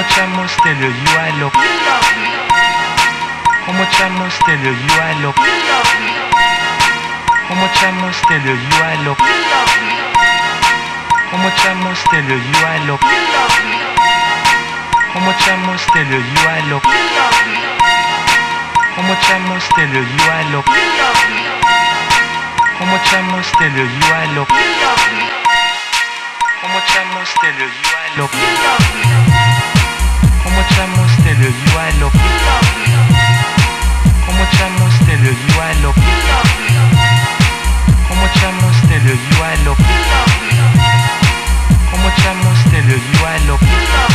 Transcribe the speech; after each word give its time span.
much 0.00 0.16
I 0.16 0.26
must 0.32 0.56
tell 0.64 0.80
you, 0.80 0.88
you 0.88 1.12
I 1.12 1.28
love 1.44 1.52
you. 1.52 1.76
How 3.68 3.72
much 3.76 4.00
I 4.00 4.08
must 4.16 4.40
tell 4.48 4.56
you, 4.56 4.72
you 4.72 4.96
I 4.96 5.12
love 5.20 5.36
you. 5.36 5.52
How 7.44 7.56
much 7.60 7.76
I 7.84 7.92
must 8.00 8.24
tell 8.24 8.40
you, 8.40 8.56
you 8.56 8.76
I 8.80 8.96
love 9.04 9.20
you. 9.20 9.44
How 11.28 11.36
much 11.44 11.60
I 11.68 11.76
must 11.84 12.00
tell 12.08 12.24
you, 12.24 12.32
you 12.32 12.60
I 12.64 12.80
love 12.88 13.04
you. 13.04 13.20
How 15.12 15.20
much 15.20 15.44
I 15.44 15.56
must 15.68 15.84
tell 15.92 16.08
you, 16.08 16.16
you 16.16 16.48
I 16.48 16.64
love 16.72 16.80
you. 16.80 17.04
How 18.96 19.04
much 19.04 19.28
I 19.28 19.36
must 19.52 19.68
tell 19.76 19.84
you, 19.84 20.00
you 20.00 20.24
I 20.32 20.48
love 20.48 20.64
you. 20.64 20.88
How 22.72 22.88
much 22.88 23.12
I 23.12 23.20
must 23.36 23.52
tell 23.52 23.68
you, 23.68 23.84
you 23.84 24.08
I 24.16 24.24
love 24.32 24.48
you. 24.48 24.80
How 26.56 26.68
much 26.72 26.88
I 26.88 27.04
must 27.12 27.36
tell 27.36 27.52
you, 27.52 27.68
you 27.68 27.90
I 27.92 28.08
love 28.16 28.32
you. 28.32 29.49
Comment 30.42 30.64
tramos 30.70 31.10
te 31.22 31.30
le 31.40 31.48
lieu 31.48 31.78
à 31.78 31.90
l'hôpital 32.00 32.64
Comment 34.26 34.48
tramos 34.52 34.94
te 35.06 35.14
le 35.22 35.30
lieu 35.30 35.60
à 35.60 35.74
l'hôpital 35.82 36.46
Comment 38.08 38.30
tramos 38.34 38.76
te 38.88 38.96
le 39.06 39.14
lieu 39.14 39.42
à 39.42 39.56
l'hôpital 39.64 40.28
Comment 41.90 42.12
tramos 42.16 42.60
te 42.70 42.76
le 42.88 42.96
lieu 42.96 43.24
à 43.26 43.38
l'hôpital 43.46 44.10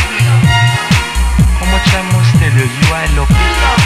Comment 1.60 1.82
tramos 1.86 2.28
te 2.38 2.46
le 2.56 2.64
lieu 2.64 2.92
à 2.92 3.06
l'hôpital 3.14 3.78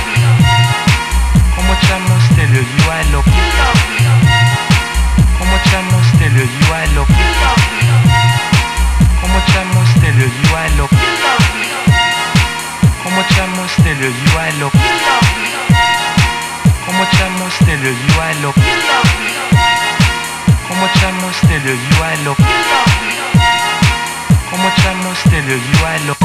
Comment 1.56 1.78
tramos 1.82 2.24
te 2.36 2.40
le 2.40 2.60
lieu 2.60 2.90
à 2.90 3.02
l'hôpital 3.12 3.74
Comment 5.38 5.60
tramos 5.64 6.08
te 6.18 6.24
le 6.24 6.44
lieu 6.44 6.72
à 6.72 6.86
l'hôpital 6.94 7.58
Comment 9.20 9.42
tramos 9.46 9.88
te 10.00 10.06
le 10.06 10.24
lieu 10.24 10.54
à 10.56 11.59
como 13.10 13.22
echamos 13.22 13.76
de 13.78 13.94
lo 13.96 14.08
yualo 14.08 14.70
Como 16.86 17.02
echamos 17.02 17.58
de 17.66 17.76
lo 17.76 17.90
yualo 17.90 18.54
Como 20.68 20.86
echamos 20.86 21.40
de 21.48 21.58
lo 21.58 21.74
yualo 21.90 22.36
Como 24.48 24.68
echamos 24.68 25.24
de 25.24 25.42
lo 25.42 25.56
yualo 25.72 26.19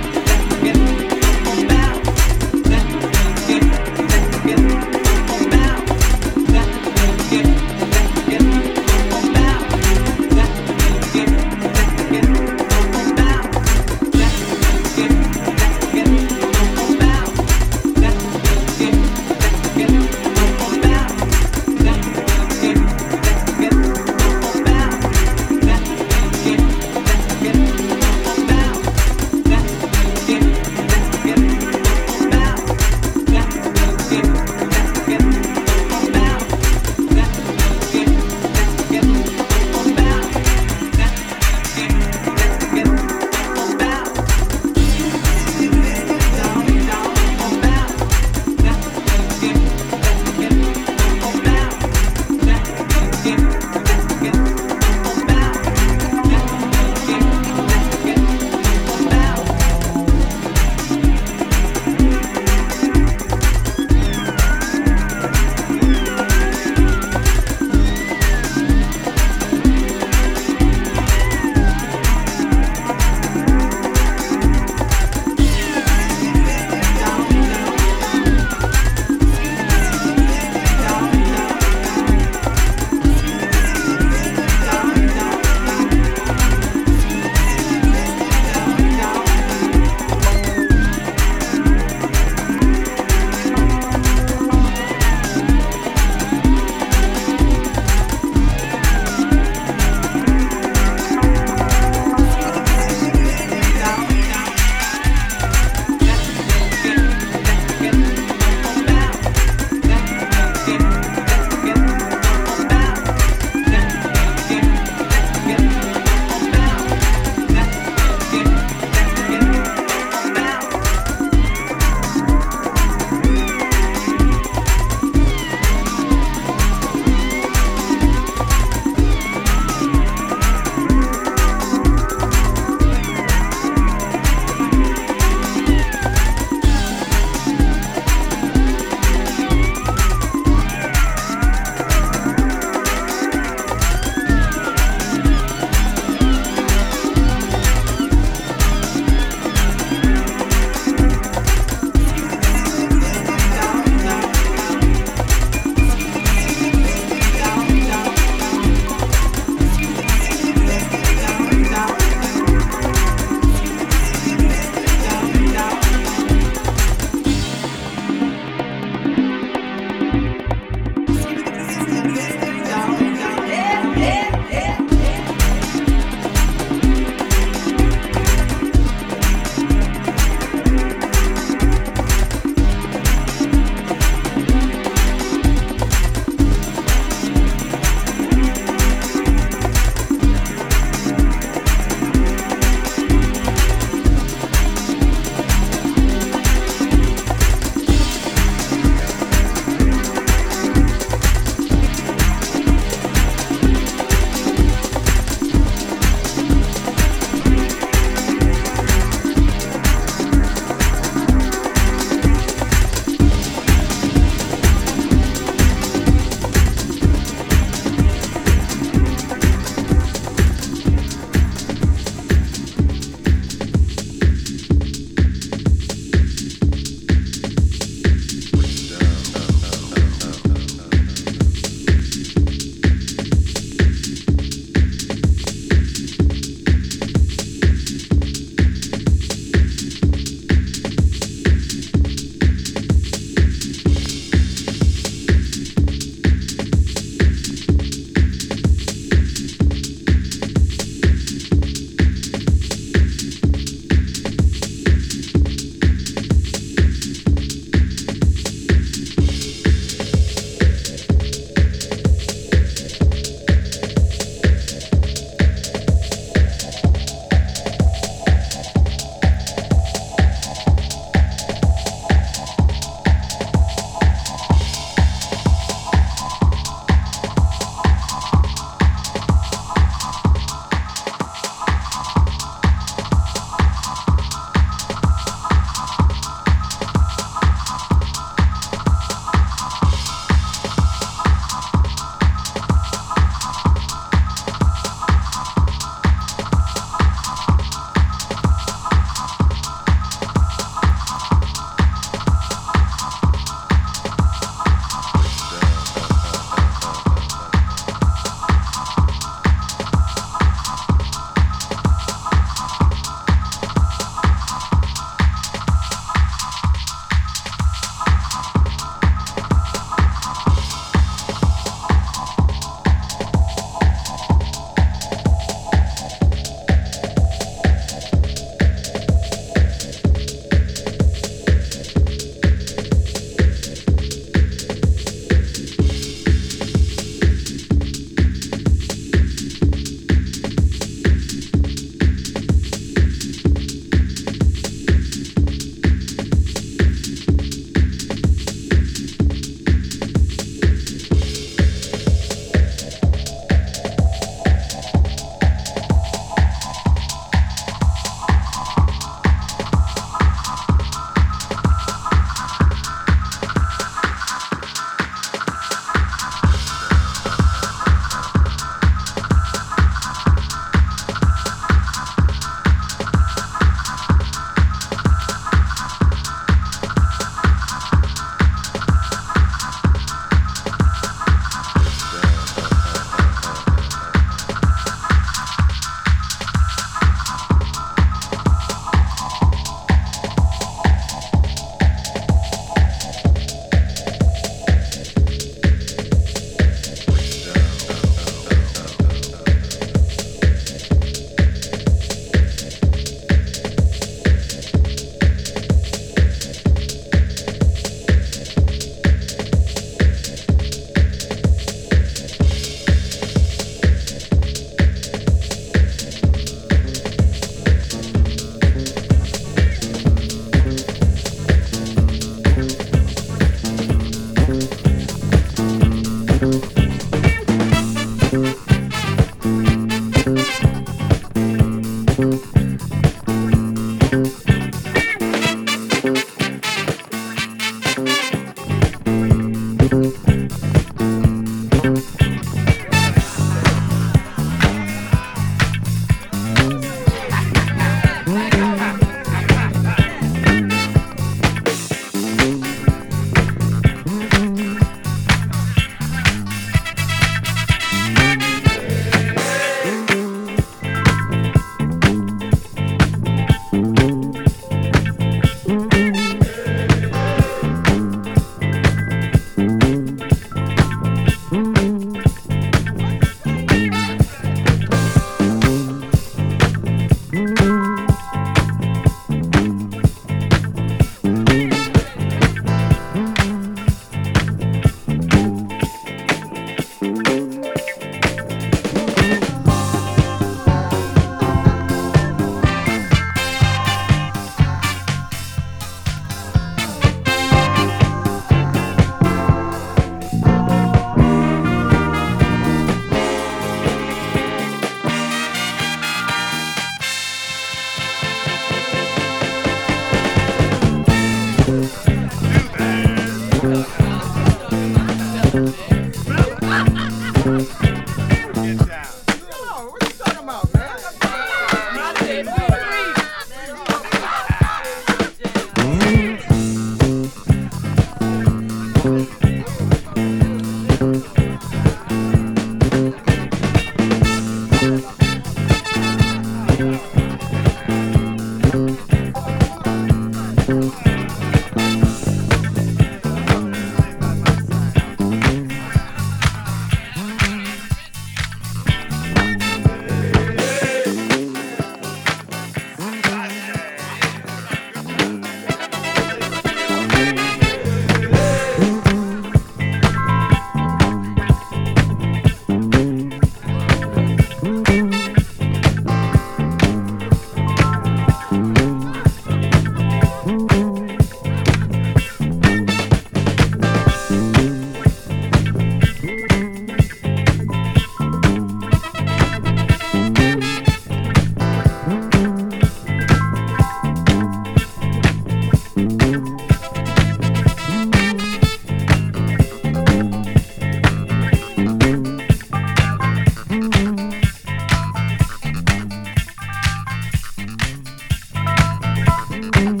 Mm-hmm. 599.61 600.00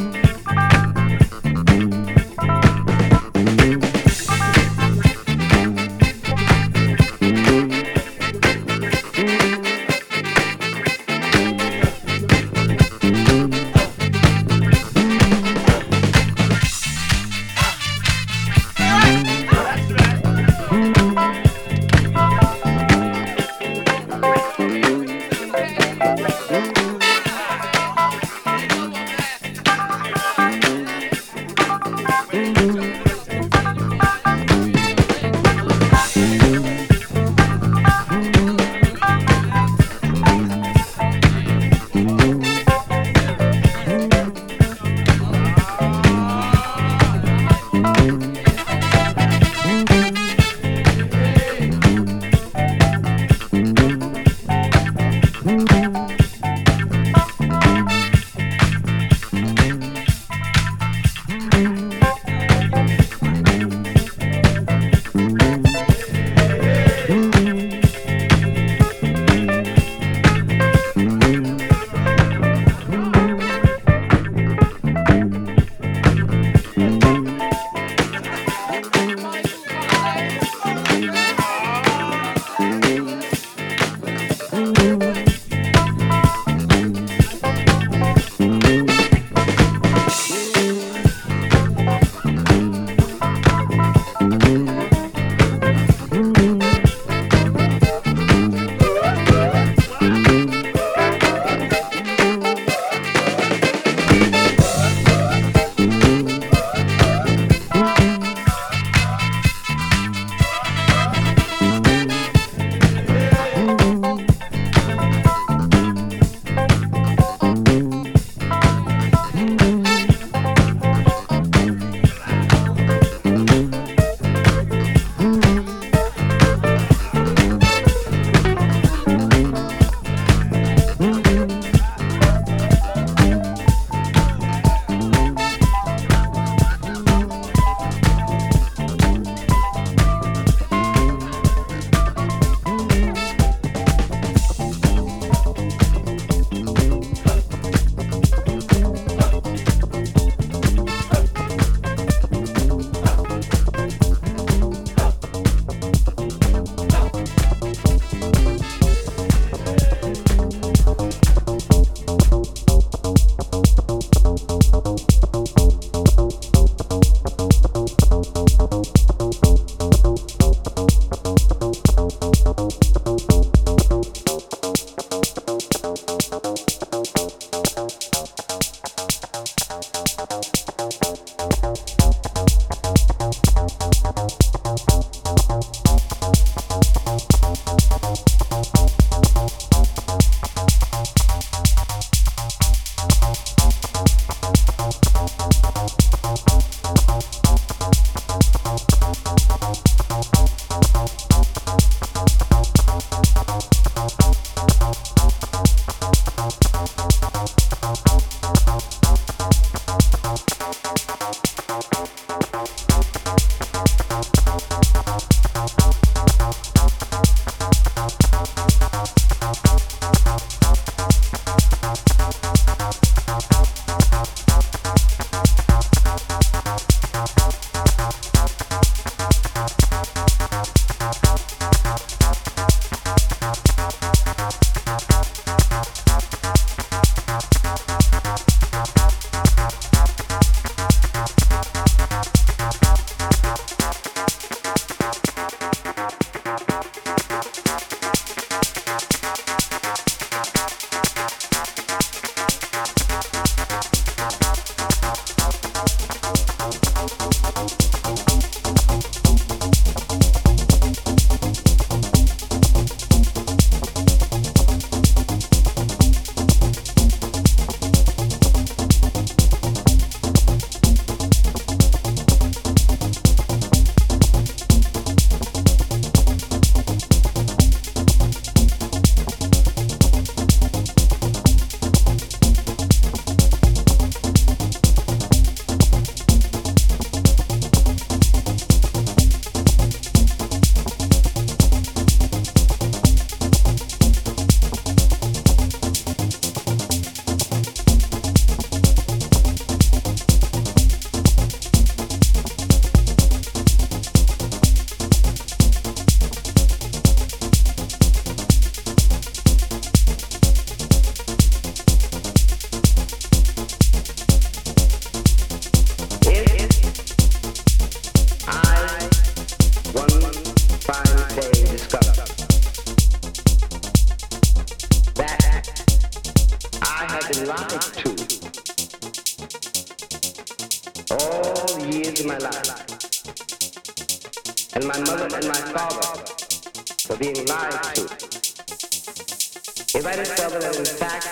If 339.93 340.05
I 340.05 340.15
discovered 340.15 340.61
that 340.61 340.77
in 340.77 340.85
fact, 340.85 341.25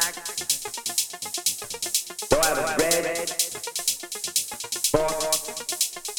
though 2.29 2.41
I 2.43 2.51
was 2.59 2.75
bred, 2.75 3.05
bought, 4.91 5.47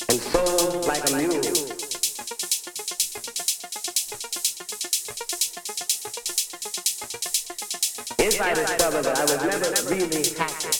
and 0.09 0.20
sold 0.20 0.86
like 0.86 1.05
a 1.05 1.16
mule, 1.16 1.36
if 8.18 8.41
I 8.41 8.55
discovered 8.55 9.03
that 9.03 9.18
I 9.18 9.22
was 9.22 9.43
never 9.45 9.70
really 9.95 10.24
happy, 10.38 10.72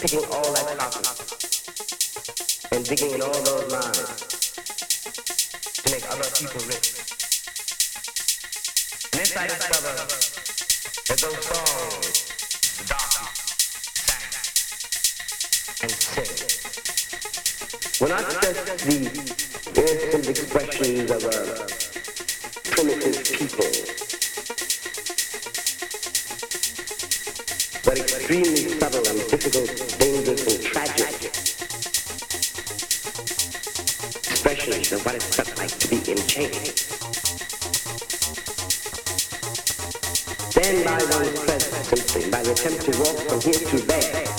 picking 0.00 0.24
all 0.30 0.52
that 0.52 0.78
cotton 0.78 1.04
and 2.70 2.84
digging 2.84 3.10
in 3.14 3.22
all 3.22 3.42
those 3.42 3.70
mines 3.72 3.98
to 5.74 5.90
make 5.90 6.06
other 6.08 6.30
people 6.38 6.60
rich. 6.68 7.01
If 9.22 9.38
I 9.38 9.46
discover 9.46 9.94
that 11.06 11.18
those 11.20 11.44
songs 11.46 12.22
the 18.00 18.98
the 19.74 19.82
innocent 19.92 20.26
expressions 20.28 21.08
of 21.12 21.22
a 21.22 21.34
primitive 22.64 23.22
people, 23.38 23.70
but 27.84 27.96
extremely 28.00 28.74
subtle 28.80 29.06
and 29.06 29.20
difficult, 29.30 29.70
dangerous 30.00 30.46
and 30.52 30.64
tragic 30.64 31.30
expressions 34.32 34.90
of 34.90 35.06
what 35.06 35.14
it 35.14 35.22
like 35.58 35.78
to 35.78 35.86
be 35.88 36.10
in 36.10 36.18
chains. 36.26 36.71
By 41.92 42.42
the 42.42 42.52
attempt 42.52 42.80
to 42.80 42.98
walk 43.00 43.18
from 43.28 43.38
here 43.42 43.52
to 43.52 43.76
there, 43.86 44.31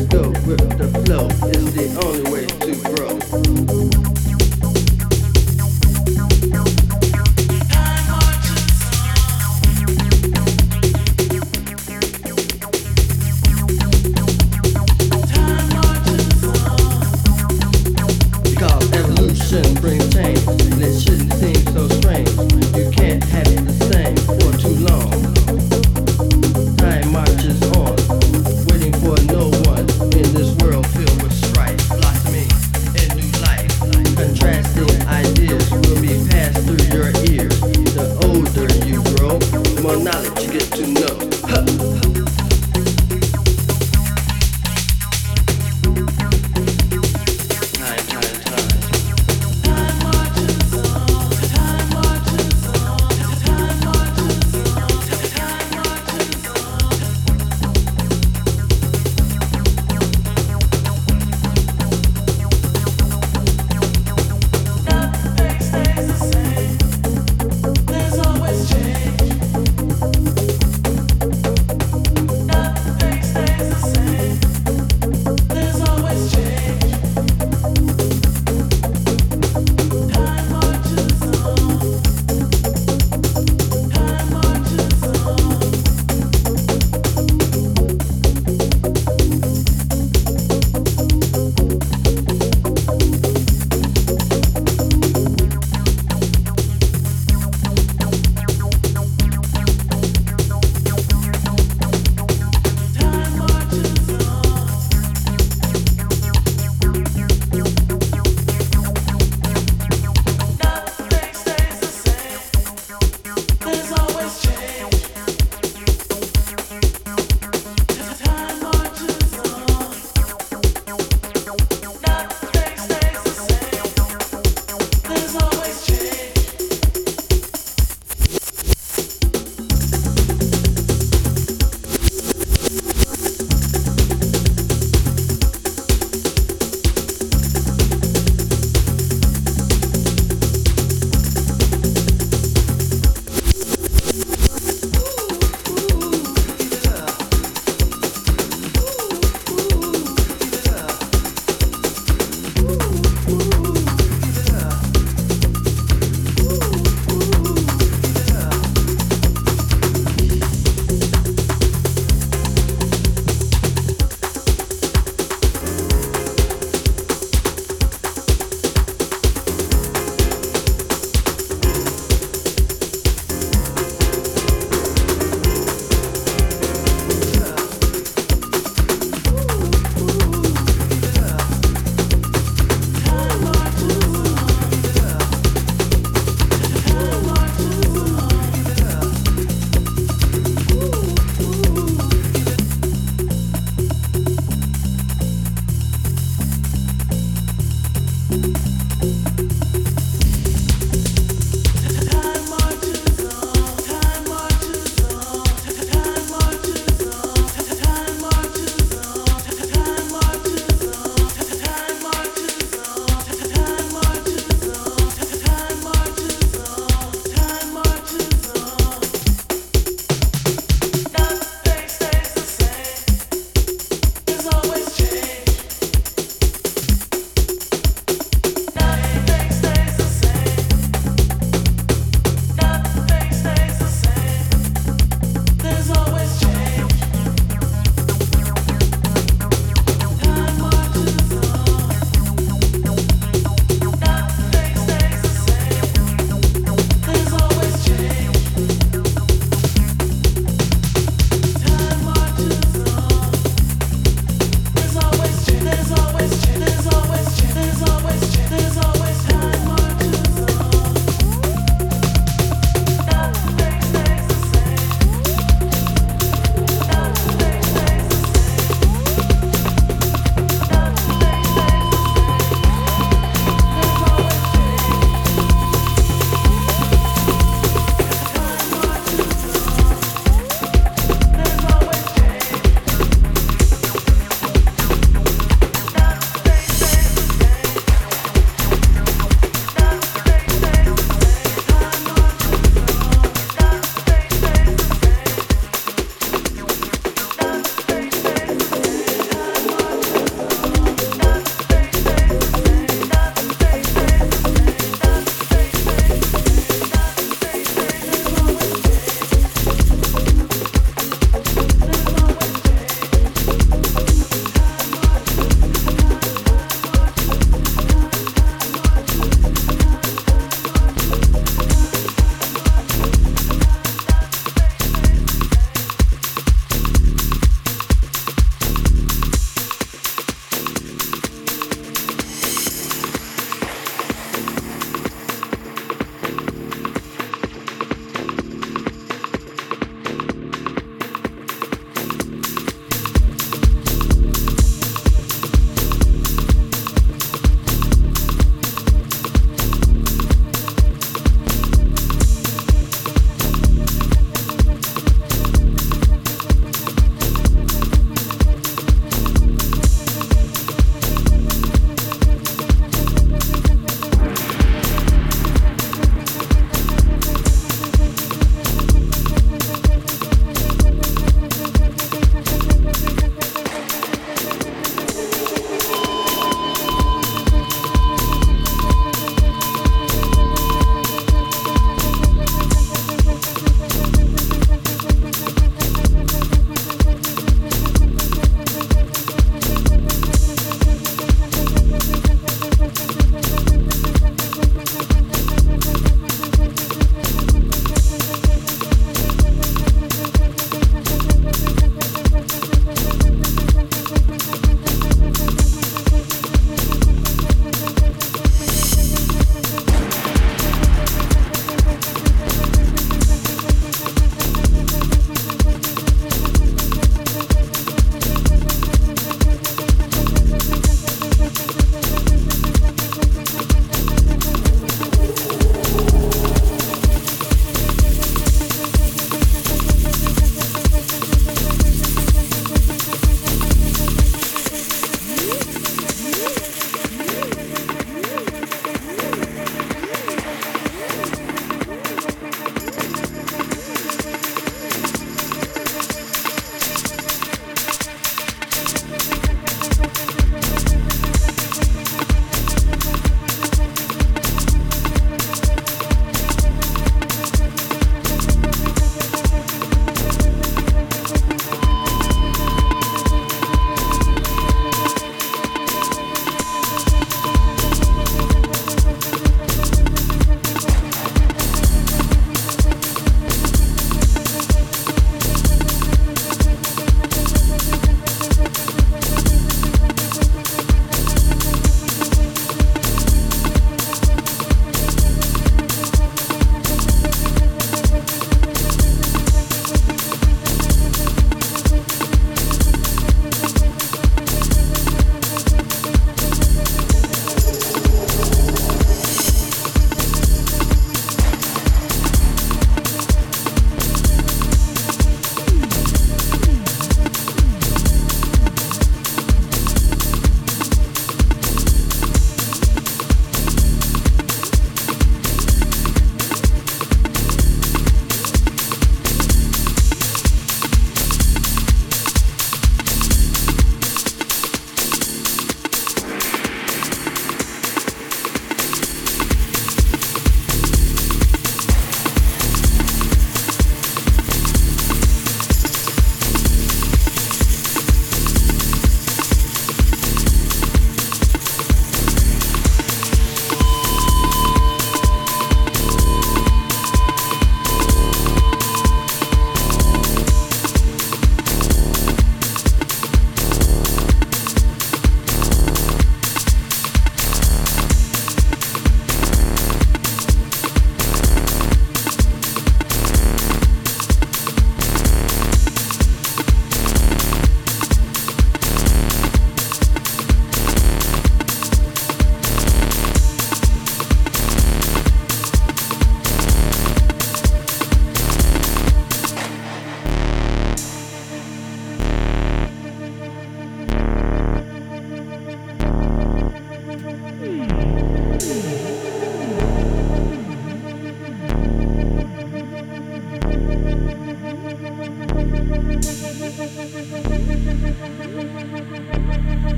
let 0.00 0.10
go 0.10 0.30
with 0.46 0.78
the 0.78 0.88
flow. 1.04 1.26
It's 1.48 1.72
the 1.72 1.88
only 2.04 2.30
way 2.30 2.46
to 2.46 3.74
grow. 3.74 3.79